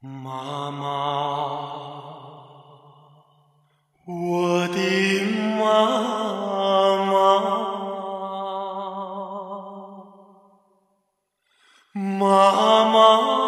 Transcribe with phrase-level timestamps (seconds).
[0.00, 0.86] 妈妈
[4.06, 5.24] 我的
[5.58, 7.38] 妈妈
[11.94, 13.38] 妈妈。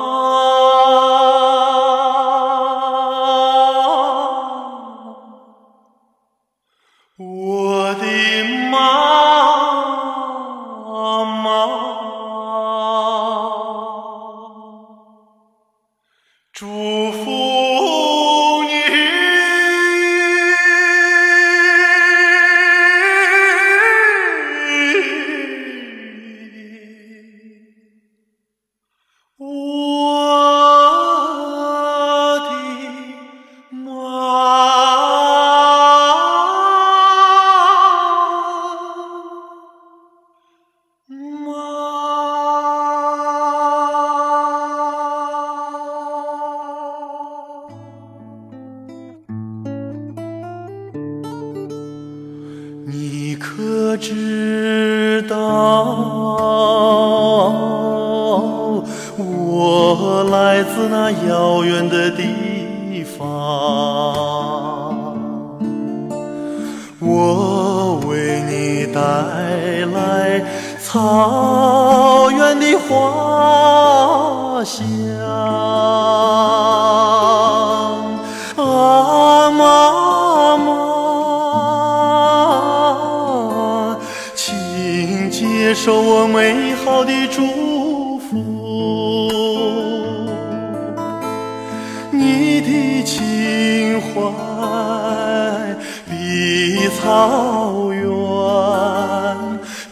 [16.61, 17.39] 祝福
[53.56, 55.34] 可知道
[59.19, 63.27] 我来自那遥远的地方
[67.01, 69.01] 我为你带
[69.87, 70.41] 来
[70.81, 75.20] 草原的花香。
[84.61, 88.36] 请接受我美好的祝福，
[92.11, 94.11] 你的情怀
[96.08, 98.05] 比草原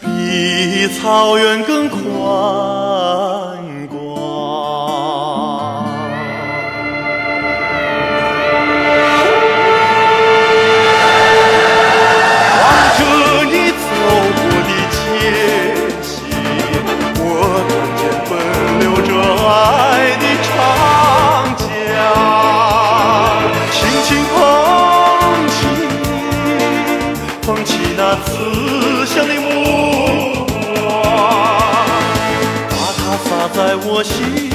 [0.01, 3.68] 比草原更宽广。
[33.99, 34.48] 我心。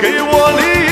[0.00, 0.89] 给我力量。